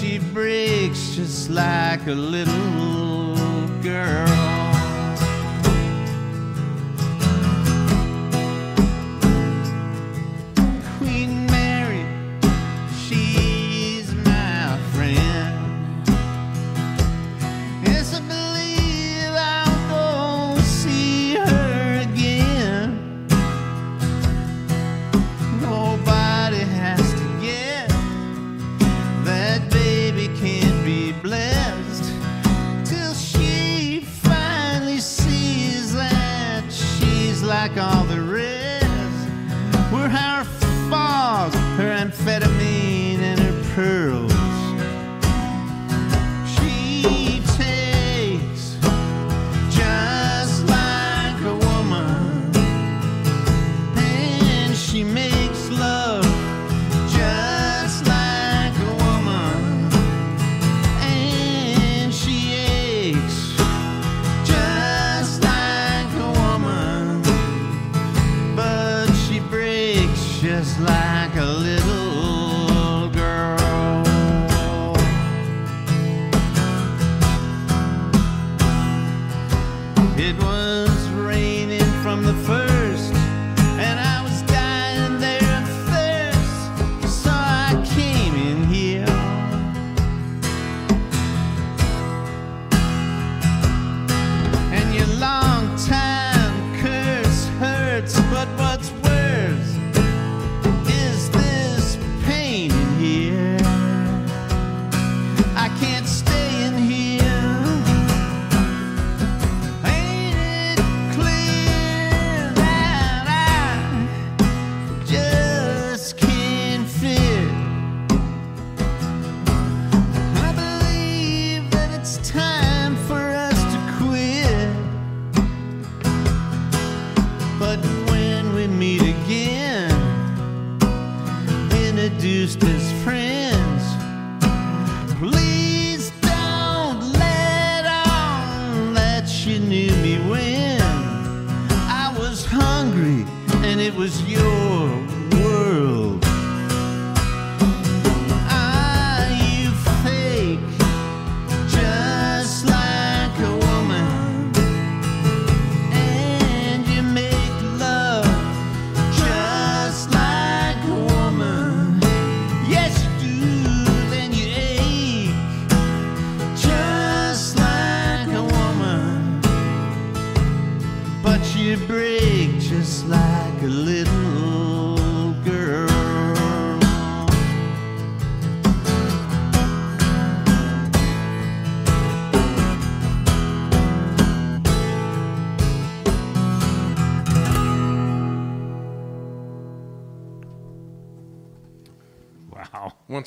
[0.07, 4.36] She breaks just like a little girl.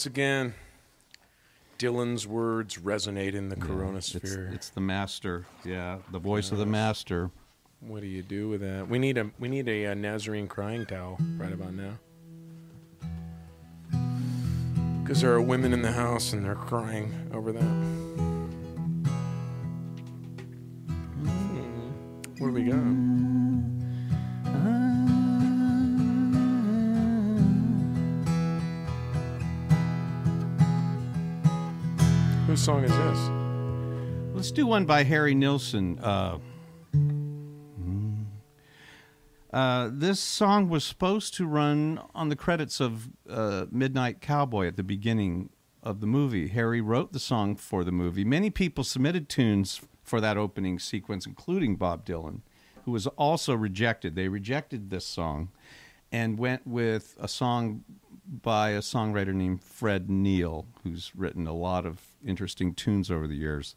[0.00, 0.54] Once again,
[1.78, 4.50] Dylan's words resonate in the Corona coronasphere.
[4.54, 5.44] it's the master.
[5.62, 7.30] Yeah, the voice of the master.
[7.80, 8.88] What do you do with that?
[8.88, 11.98] We need a we need a, uh Nazarene crying towel right about now.
[15.02, 17.60] Because there are women in the house and they're crying over that.
[21.20, 21.90] Hmm.
[22.38, 23.29] What do we got?
[32.50, 34.34] Whose song is this?
[34.34, 36.00] Let's do one by Harry Nilsson.
[36.00, 36.38] Uh,
[39.52, 44.76] uh, this song was supposed to run on the credits of uh, Midnight Cowboy at
[44.76, 45.50] the beginning
[45.84, 46.48] of the movie.
[46.48, 48.24] Harry wrote the song for the movie.
[48.24, 52.40] Many people submitted tunes for that opening sequence, including Bob Dylan,
[52.84, 54.16] who was also rejected.
[54.16, 55.50] They rejected this song
[56.10, 57.84] and went with a song
[58.30, 63.34] by a songwriter named Fred Neil, who's written a lot of interesting tunes over the
[63.34, 63.74] years,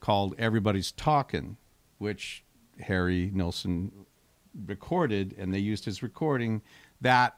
[0.00, 1.56] called Everybody's Talking,
[1.98, 2.44] which
[2.80, 4.06] Harry Nilsson
[4.66, 6.62] recorded, and they used his recording.
[7.00, 7.36] That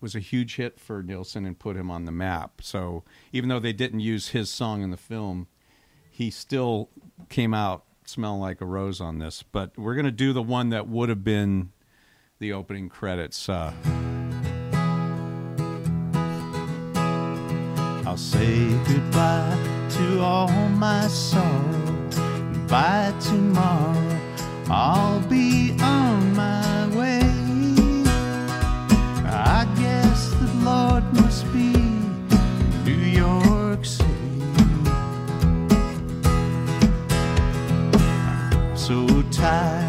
[0.00, 2.60] was a huge hit for Nilsson and put him on the map.
[2.62, 5.46] So even though they didn't use his song in the film,
[6.10, 6.88] he still
[7.28, 9.42] came out smelling like a rose on this.
[9.42, 11.70] But we're going to do the one that would have been
[12.38, 13.48] the opening credits.
[13.48, 13.72] Uh,
[18.08, 19.54] I'll say goodbye
[19.90, 22.08] to all my sorrow.
[22.66, 24.18] By tomorrow,
[24.70, 27.20] I'll be on my way.
[29.26, 34.08] I guess the Lord must be in New York City.
[37.92, 39.87] I'm so tired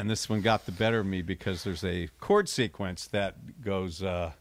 [0.00, 4.02] again, this one got the better of me because there's a chord sequence that goes,
[4.02, 4.32] uh,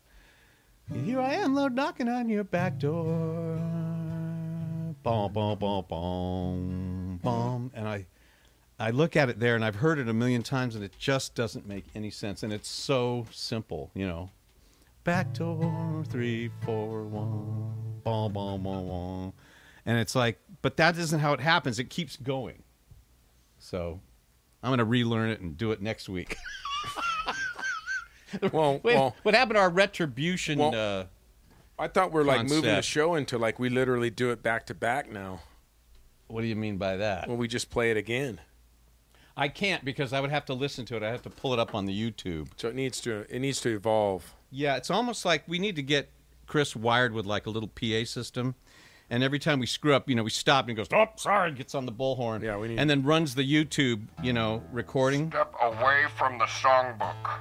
[1.03, 3.57] "Here I am, Lord, knocking on your back door."
[5.03, 8.05] Boom, boom, boom, boom, boom, and I,
[8.79, 11.35] I look at it there, and I've heard it a million times, and it just
[11.35, 14.29] doesn't make any sense, and it's so simple, you know.
[15.03, 19.33] Back door three, four, one, boom, boom, boom, boom,
[19.85, 21.79] and it's like, but that isn't how it happens.
[21.79, 22.63] It keeps going.
[23.57, 23.99] So
[24.63, 26.35] I'm going to relearn it and do it next week.
[28.53, 30.59] Well, Wait, well, what happened to our retribution?
[30.59, 31.05] Well- uh,
[31.79, 34.73] I thought we're like moving the show into like we literally do it back to
[34.75, 35.39] back now.
[36.27, 37.27] what do you mean by that?
[37.27, 38.39] Well, we just play it again.
[39.37, 41.03] I can't because I would have to listen to it.
[41.03, 42.49] I have to pull it up on the YouTube.
[42.57, 44.33] So it needs to it needs to evolve.
[44.51, 46.09] Yeah, it's almost like we need to get
[46.45, 48.55] Chris wired with like a little PA system.
[49.11, 51.51] And every time we screw up, you know, we stop and he goes, "Oh, sorry,"
[51.51, 52.43] gets on the bullhorn.
[52.43, 55.29] Yeah, we need- And then runs the YouTube, you know, recording.
[55.31, 57.39] Step away from the songbook.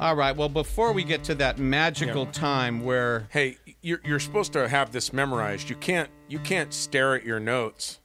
[0.00, 0.34] All right.
[0.36, 4.90] Well, before we get to that magical time where Hey, you're you're supposed to have
[4.92, 5.68] this memorized.
[5.70, 8.00] You can't you can't stare at your notes.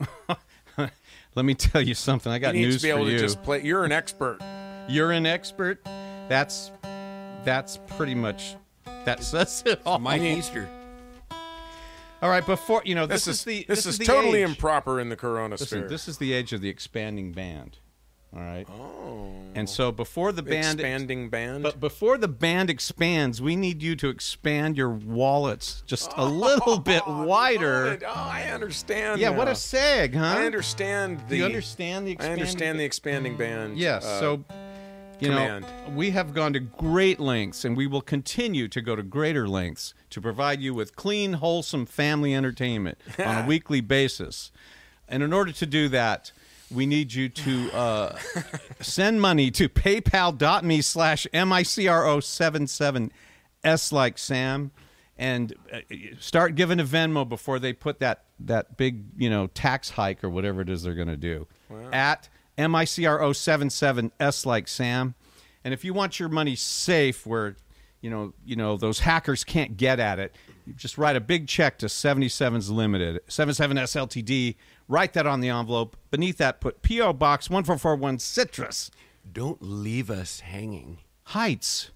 [0.78, 2.32] let me tell you something.
[2.32, 3.18] I got you need news to be able for to you.
[3.18, 3.62] just play.
[3.62, 4.38] You're an expert.
[4.88, 5.82] You're an expert.
[6.28, 6.70] That's
[7.44, 8.56] that's pretty much
[9.06, 9.98] that says it all.
[9.98, 10.68] Mike Easter.
[12.22, 14.48] All right, before you know, This, this, is, the this, is, the totally age.
[14.48, 15.88] improper in the Corona Listen, sphere.
[15.88, 17.78] this is the age of the expanding band.
[18.34, 18.66] All right.
[18.70, 19.32] Oh.
[19.54, 21.62] And so before the band Expanding band.
[21.62, 26.78] But before the band expands, we need you to expand your wallets just a little
[26.78, 27.98] bit wider.
[28.02, 29.20] Oh, I understand.
[29.20, 30.24] Yeah, what a seg, huh?
[30.38, 31.36] I understand the.
[31.38, 33.78] You understand the I expanding understand the expanding band.
[33.78, 34.04] Yes.
[34.04, 34.44] uh, so,
[35.20, 35.64] you command.
[35.64, 39.48] know, we have gone to great lengths, and we will continue to go to greater
[39.48, 44.50] lengths to provide you with clean, wholesome family entertainment on a weekly basis.
[45.08, 46.32] And in order to do that,
[46.70, 48.18] we need you to uh,
[48.80, 53.10] send money to paypal.me slash MICRO77
[53.62, 54.72] S like Sam
[55.18, 55.80] and uh,
[56.18, 60.28] start giving a Venmo before they put that, that big, you know, tax hike or
[60.28, 61.46] whatever it is they're going to do.
[61.92, 62.28] At
[62.58, 65.14] MICRO77 S like Sam.
[65.64, 67.56] And if you want your money safe where
[68.00, 70.34] you know, you know those hackers can't get at it.
[70.64, 74.54] You just write a big check to 77's Limited, 77S Ltd.
[74.88, 75.96] Write that on the envelope.
[76.10, 78.90] Beneath that, put PO Box 1441 Citrus
[79.32, 80.98] Don't leave us hanging.
[81.24, 81.90] Heights,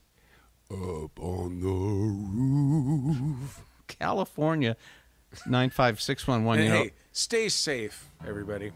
[0.71, 3.63] Up on the roof.
[3.87, 4.77] California
[5.47, 6.61] 95611.
[6.61, 8.73] And You know, hey, stay safe, everybody.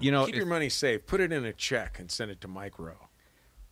[0.00, 1.06] You know, Keep it- your money safe.
[1.06, 3.08] Put it in a check and send it to Mike Roe.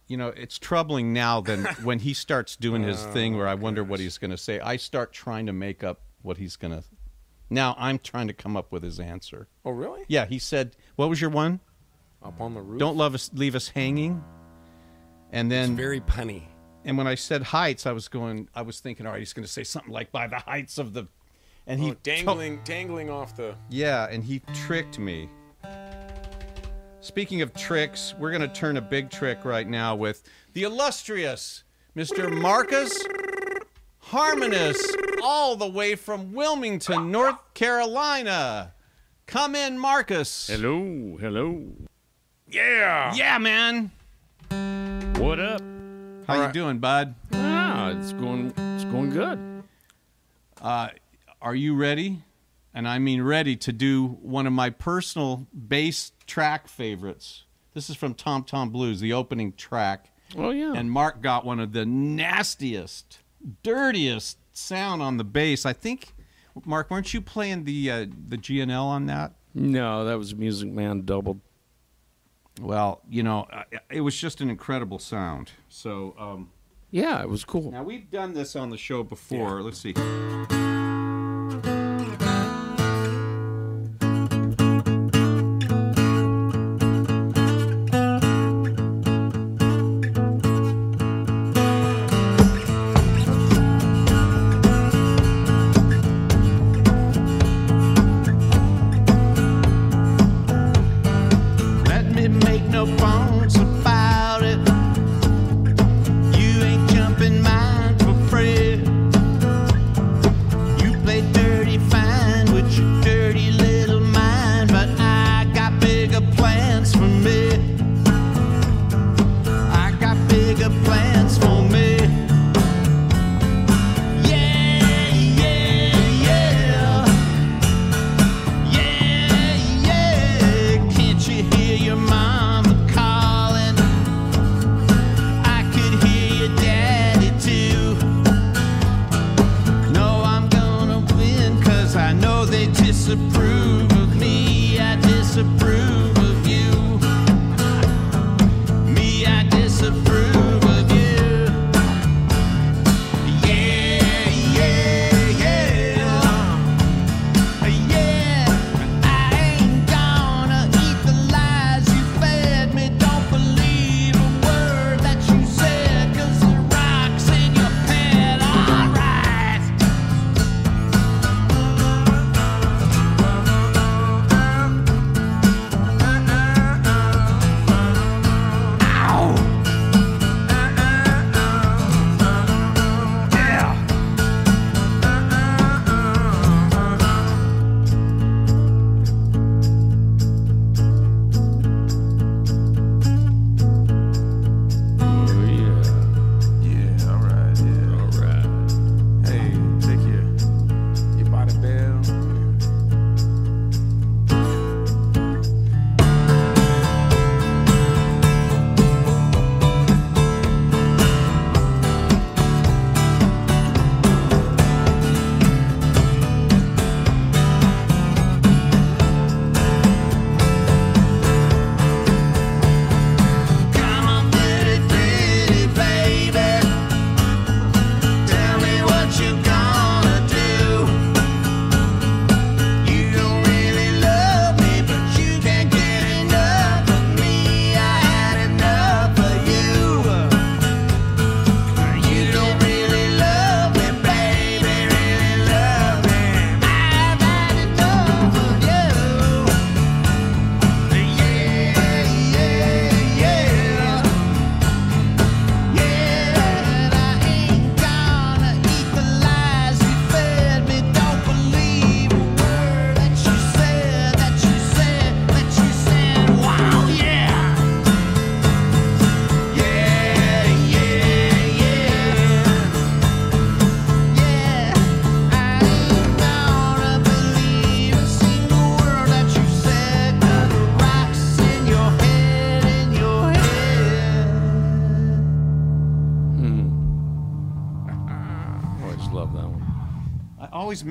[0.07, 3.53] you know, it's troubling now than when he starts doing his thing Oh, where I
[3.53, 4.59] oh, wonder what he's going to say.
[4.61, 6.83] I start trying to make up what he's going to.
[7.51, 9.49] Now I'm trying to come up with his answer.
[9.67, 10.03] Oh, really?
[10.09, 11.61] Yeah, he said, "What was your one?
[12.23, 12.79] Up on the roof.
[12.79, 14.23] Don't love us, leave us hanging."
[15.33, 16.43] And It's then, very punny.
[16.85, 19.45] and when I said heights, I was going, I was thinking, all right, he's going
[19.47, 21.07] to say something like by the heights of the,
[21.67, 23.55] and he Oh, dangling, dangling off the.
[23.69, 25.29] yeah, and he tricked me.
[27.01, 30.23] Speaking of tricks, we're going to turn a big trick right now with
[30.53, 31.63] the illustrious
[31.97, 32.29] Mr.
[32.31, 33.05] Marcus
[34.11, 34.77] Harmonous,
[35.23, 38.73] all the way from Wilmington, North Carolina.
[39.27, 40.49] Come in, Marcus.
[40.49, 41.67] Hello, hello.
[42.51, 43.15] Yeah.
[43.15, 43.93] Yeah, man.
[45.19, 45.61] What up?
[46.27, 46.53] How you right.
[46.53, 47.15] doing, bud?
[47.33, 49.63] Ah, it's going it's going good.
[50.61, 50.89] Uh,
[51.41, 52.23] Are you ready?
[52.79, 57.43] And I mean ready to do one of my personal bass track favorites.
[57.75, 60.13] This is from Tom Tom Blues, the opening track.
[60.37, 60.75] Oh yeah.
[60.77, 63.19] and Mark got one of the nastiest,
[63.65, 65.67] dirtiest sound on the bass.
[65.67, 66.15] I think,
[66.65, 69.33] Mark, weren't you playing the uh, the G&L on that?
[69.55, 71.41] no, that was Music Man doubled.
[72.61, 73.49] Well, you know,
[73.91, 75.51] it was just an incredible sound.
[75.69, 76.51] So um,
[76.93, 77.73] Yeah, it was cool.
[77.73, 79.63] now we've done this on the show before.
[79.63, 79.95] Let's see.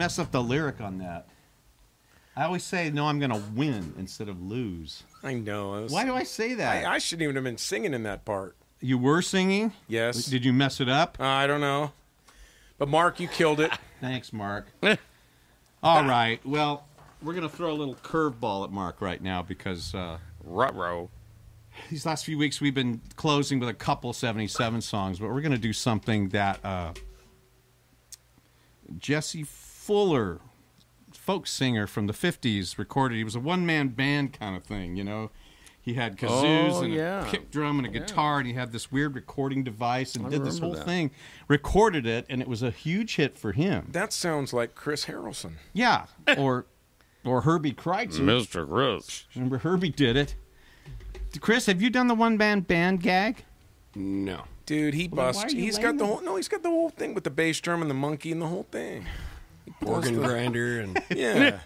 [0.07, 1.27] Mess up the lyric on that.
[2.33, 5.03] I always say, no, I'm going to win instead of lose.
[5.21, 5.73] I know.
[5.73, 6.85] I was- Why do I say that?
[6.85, 8.55] I, I shouldn't even have been singing in that part.
[8.79, 9.73] you were singing?
[9.89, 10.23] Yes.
[10.27, 11.17] Did you mess it up?
[11.19, 11.91] Uh, I don't know.
[12.77, 13.71] But Mark, you killed it.
[13.99, 14.67] Thanks, Mark.
[15.83, 16.39] All right.
[16.45, 16.87] Well,
[17.21, 21.09] we're going to throw a little curveball at Mark right now because uh, Ruh-roh.
[21.89, 25.51] these last few weeks we've been closing with a couple 77 songs, but we're going
[25.51, 26.93] to do something that uh,
[28.97, 29.43] Jesse
[29.87, 30.41] Fuller,
[31.13, 33.15] folk singer from the 50s, recorded.
[33.15, 35.31] He was a one man band kind of thing, you know.
[35.81, 37.25] He had kazoos Oh, and yeah.
[37.25, 40.29] a kick drum and a guitar, and he had this weird recording device and I
[40.29, 40.85] did this whole that.
[40.85, 41.11] thing,
[41.47, 43.87] recorded it, and it was a huge hit for him.
[43.93, 45.53] That sounds like Chris Harrelson.
[45.71, 46.07] Yeah,
[46.37, 46.65] or
[47.23, 48.19] or Herbie Kreitzer.
[48.19, 48.67] Mr.
[48.69, 49.23] Chris.
[49.33, 50.35] Remember Herbie did it.
[51.39, 53.45] Chris, have you done the one band band gag?
[53.95, 54.43] No.
[54.65, 55.53] Dude, he Well, busts.
[55.53, 56.35] He's got the whole no.
[56.35, 58.67] He's got the whole thing with the bass drum and the monkey and the whole
[58.69, 59.05] thing.
[59.85, 61.59] Organ grinder and Yeah.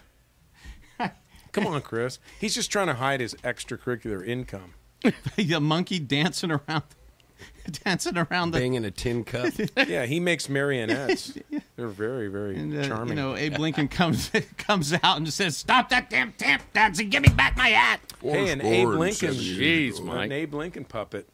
[1.52, 2.18] Come on, Chris.
[2.40, 4.74] He's just trying to hide his extracurricular income.
[5.36, 6.84] the monkey dancing around,
[7.84, 8.60] dancing around the.
[8.60, 9.52] banging a tin cup.
[9.76, 11.38] Yeah, he makes marionettes.
[11.76, 13.10] They're very, very And, uh, charming.
[13.10, 17.10] you know, Abe Lincoln comes comes out and says, "Stop that damn tap dancing!
[17.10, 20.32] Give me back my hat!" hey, an Abe Lincoln, Jeez, an Mike.
[20.32, 21.28] Abe Lincoln puppet.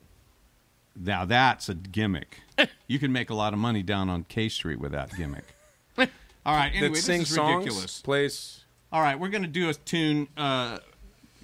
[0.95, 2.39] Now that's a gimmick.
[2.87, 5.43] you can make a lot of money down on K Street with that gimmick.
[6.47, 8.01] All right, anyway, this sings is songs, ridiculous.
[8.01, 8.63] plays.
[8.89, 10.29] All right, we're gonna do a tune.
[10.37, 10.77] Uh,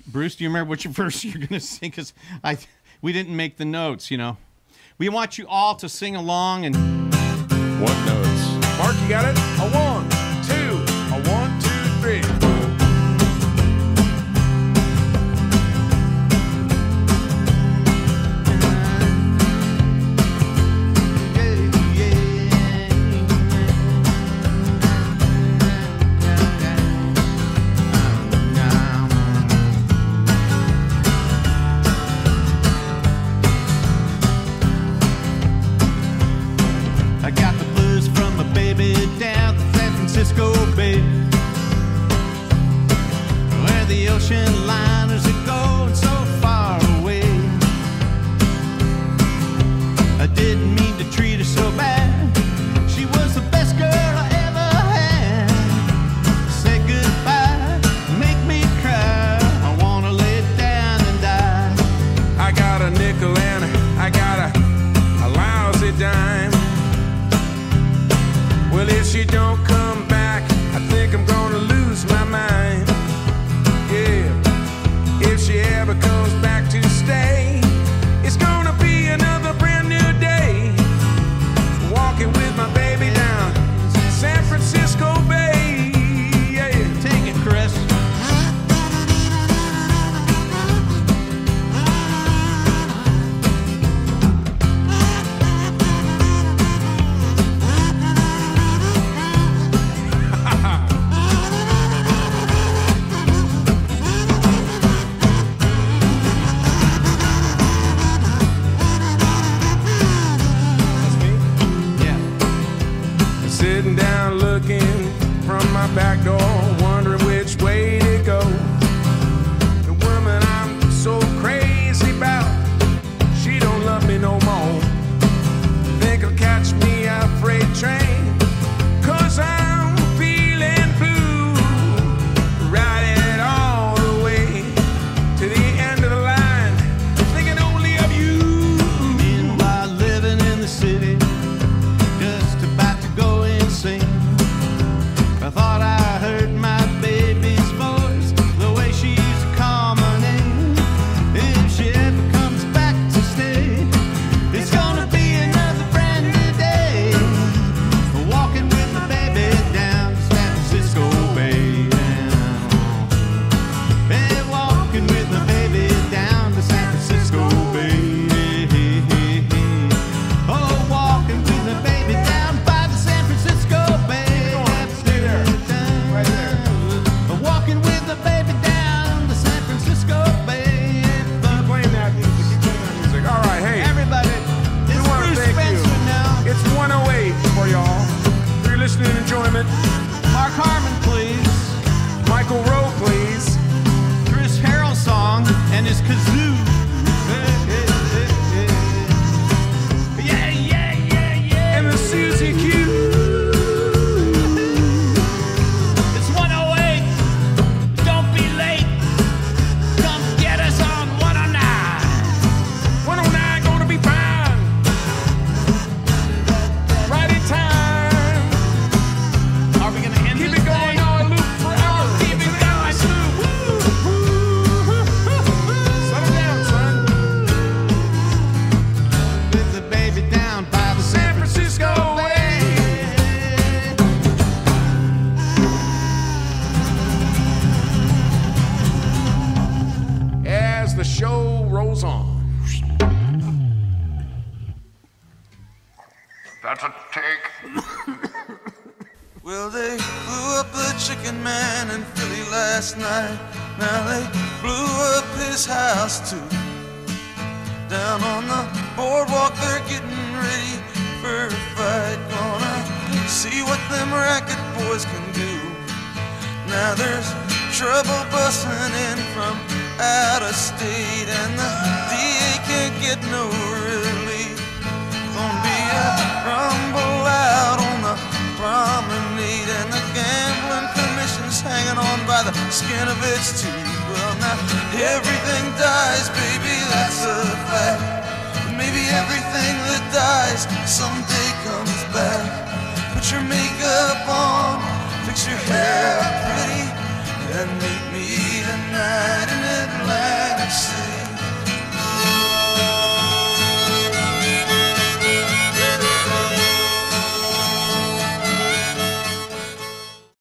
[0.07, 1.89] Bruce, do you remember which verse you're gonna sing?
[1.89, 2.57] Because I,
[3.01, 4.09] we didn't make the notes.
[4.09, 4.37] You know,
[4.97, 6.75] we want you all to sing along and.
[7.81, 8.77] What notes?
[8.77, 9.37] Mark, you got it?
[9.37, 9.92] A one,